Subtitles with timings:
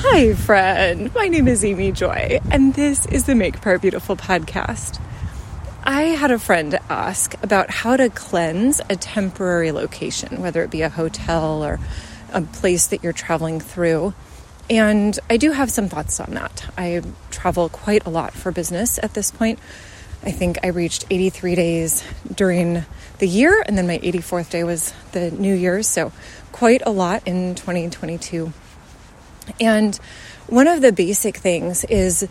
[0.00, 1.12] Hi, friend.
[1.12, 5.00] My name is Amy Joy, and this is the Make Prayer Beautiful podcast.
[5.82, 10.82] I had a friend ask about how to cleanse a temporary location, whether it be
[10.82, 11.80] a hotel or
[12.32, 14.14] a place that you're traveling through.
[14.70, 16.72] And I do have some thoughts on that.
[16.78, 17.02] I
[17.32, 19.58] travel quite a lot for business at this point.
[20.22, 22.84] I think I reached 83 days during
[23.18, 25.88] the year, and then my 84th day was the New Year's.
[25.88, 26.12] So,
[26.52, 28.52] quite a lot in 2022.
[29.60, 29.96] And
[30.46, 32.28] one of the basic things is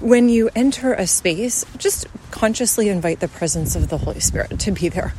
[0.00, 4.72] when you enter a space, just consciously invite the presence of the Holy Spirit to
[4.72, 5.14] be there.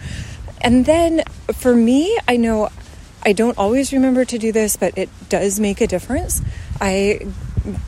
[0.61, 2.69] And then for me, I know
[3.25, 6.41] I don't always remember to do this, but it does make a difference.
[6.79, 7.27] I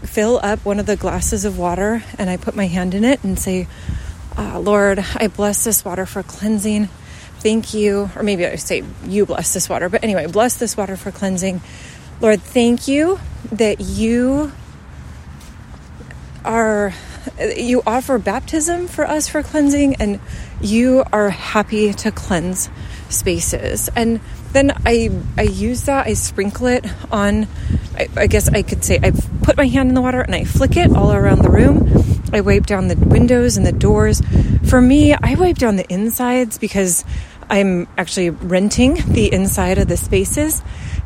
[0.03, 3.23] fill up one of the glasses of water and I put my hand in it
[3.23, 3.67] and say,
[4.37, 6.89] oh, Lord, I bless this water for cleansing.
[7.39, 8.09] Thank you.
[8.15, 9.87] Or maybe I say, You bless this water.
[9.87, 11.61] But anyway, bless this water for cleansing.
[12.21, 13.19] Lord, thank you
[13.51, 14.51] that you
[16.43, 16.93] are
[17.57, 20.19] you offer baptism for us for cleansing and
[20.61, 22.69] you are happy to cleanse
[23.09, 23.89] spaces.
[23.95, 24.21] And
[24.53, 27.45] then i i use that i sprinkle it on
[27.97, 29.11] I, I, guess i could say i
[29.43, 31.91] put my hand in the water and i flick it all around the room.
[32.31, 34.21] I wipe down the windows and the doors.
[34.69, 37.03] For me i wipe down the insides because
[37.49, 40.63] i'm actually renting the inside of the spaces.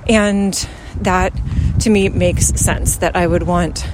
[0.07, 0.53] And
[1.01, 1.33] that
[1.81, 3.87] to me makes sense that I would want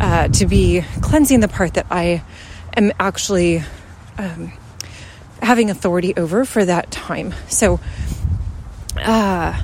[0.00, 2.22] uh, to be cleansing the part that I
[2.76, 3.62] am actually
[4.18, 4.52] um,
[5.42, 7.34] having authority over for that time.
[7.48, 7.80] So,
[8.96, 9.62] uh,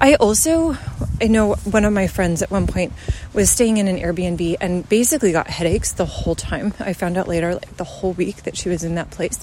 [0.00, 0.76] I also,
[1.20, 2.92] I know one of my friends at one point
[3.32, 6.74] was staying in an Airbnb and basically got headaches the whole time.
[6.80, 9.42] I found out later, like the whole week that she was in that place.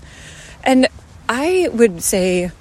[0.64, 0.88] And
[1.28, 2.52] I would say,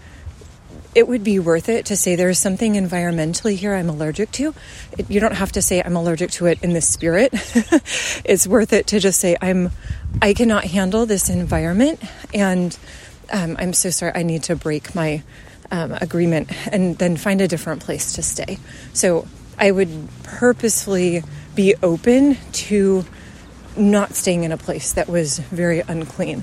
[0.95, 4.55] it would be worth it to say there's something environmentally here I'm allergic to.
[4.99, 7.31] It, you don't have to say I'm allergic to it in the spirit.
[8.25, 9.71] it's worth it to just say I'm
[10.21, 12.01] I cannot handle this environment
[12.35, 12.77] and
[13.33, 14.13] um, I'm so sorry.
[14.15, 15.23] I need to break my
[15.71, 18.59] um, agreement and then find a different place to stay.
[18.93, 21.23] So I would purposefully
[21.55, 23.05] be open to
[23.77, 26.43] not staying in a place that was very unclean.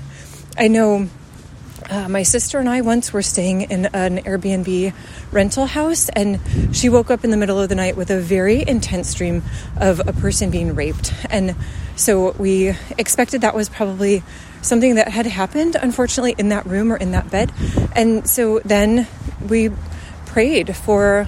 [0.56, 1.08] I know
[1.90, 4.92] uh, my sister and I once were staying in an Airbnb
[5.32, 6.40] rental house, and
[6.72, 9.42] she woke up in the middle of the night with a very intense dream
[9.76, 11.12] of a person being raped.
[11.30, 11.56] And
[11.96, 14.22] so we expected that was probably
[14.62, 17.52] something that had happened, unfortunately, in that room or in that bed.
[17.94, 19.06] And so then
[19.48, 19.70] we
[20.26, 21.26] prayed for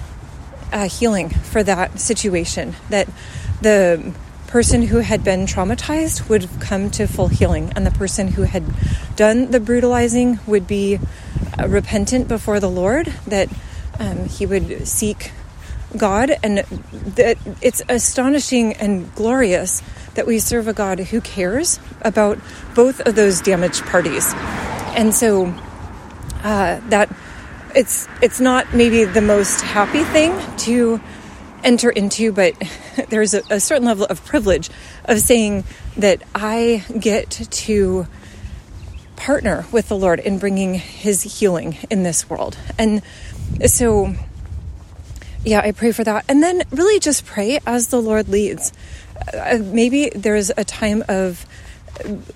[0.73, 3.09] uh, healing for that situation, that
[3.63, 4.15] the
[4.51, 8.65] person who had been traumatized would come to full healing, and the person who had
[9.15, 10.99] done the brutalizing would be
[11.59, 13.49] uh, repentant before the Lord, that
[14.01, 15.31] um, he would seek
[15.97, 19.83] God, and that it's astonishing and glorious
[20.15, 22.39] that we serve a God who cares about
[22.75, 24.33] both of those damaged parties.
[24.97, 25.55] And so
[26.43, 27.09] uh, that
[27.77, 31.01] it's it's not maybe the most happy thing to
[31.65, 32.55] enter into, but
[33.09, 34.71] there's a, a, certain level of privilege
[35.05, 35.65] of saying
[35.97, 38.07] that I get to
[39.17, 42.57] partner with the Lord in bringing His healing in this world.
[42.79, 43.03] And
[43.67, 44.15] so,
[45.45, 46.25] yeah, I pray for that.
[46.29, 48.73] And then really just pray as the Lord leads.
[49.35, 51.45] Uh, maybe there's a time of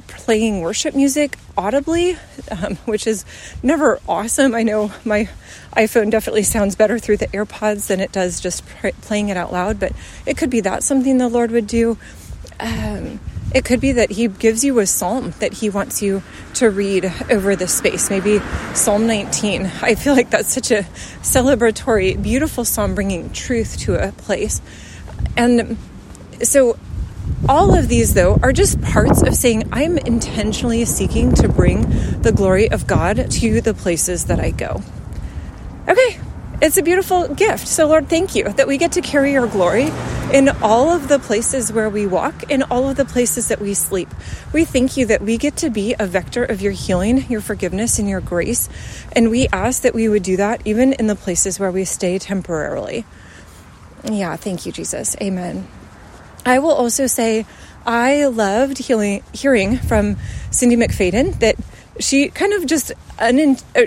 [0.09, 2.17] playing worship music audibly,
[2.51, 3.25] um, which is
[3.63, 4.55] never awesome.
[4.55, 5.29] I know my
[5.77, 9.53] iPhone definitely sounds better through the AirPods than it does just pr- playing it out
[9.53, 9.93] loud, but
[10.27, 11.99] it could be that something the Lord would do.
[12.61, 13.21] Um,
[13.55, 16.23] it could be that He gives you a psalm that He wants you
[16.55, 18.41] to read over this space, maybe
[18.75, 19.71] Psalm 19.
[19.81, 20.83] I feel like that's such a
[21.23, 24.61] celebratory, beautiful psalm bringing truth to a place.
[25.37, 25.79] And
[26.43, 26.77] so
[27.49, 31.83] all of these, though, are just parts of saying I'm intentionally seeking to bring
[32.23, 34.83] the glory of God to the places that I go.
[35.87, 36.19] Okay,
[36.63, 37.69] it's a beautiful gift.
[37.69, 39.91] So, Lord, thank you that we get to carry your glory
[40.33, 43.75] in all of the places where we walk, in all of the places that we
[43.75, 44.09] sleep.
[44.55, 47.99] We thank you that we get to be a vector of your healing, your forgiveness,
[47.99, 48.71] and your grace.
[49.13, 52.19] And we ask that we would do that even in the places where we stay
[52.19, 53.05] temporarily.
[54.05, 55.15] Yeah, thank you, Jesus.
[55.21, 55.69] Amen.
[56.47, 57.47] I will also say
[57.87, 60.17] I loved hearing, hearing from
[60.51, 61.57] Cindy McFadden that
[62.01, 62.93] she kind of just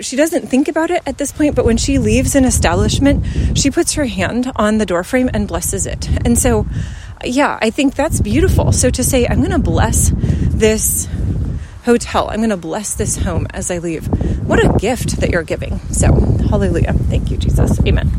[0.00, 3.70] she doesn't think about it at this point but when she leaves an establishment she
[3.70, 6.08] puts her hand on the doorframe and blesses it.
[6.24, 6.66] And so
[7.24, 8.72] yeah i think that's beautiful.
[8.72, 11.08] So to say i'm going to bless this
[11.84, 14.06] hotel i'm going to bless this home as i leave
[14.46, 15.78] what a gift that you're giving.
[15.90, 16.12] So
[16.48, 16.94] hallelujah.
[16.94, 17.78] Thank you jesus.
[17.86, 18.10] Amen